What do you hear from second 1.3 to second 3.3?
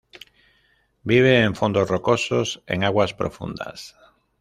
en fondos rocosos, en aguas